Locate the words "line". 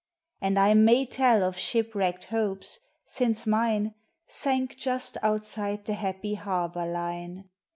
6.87-7.49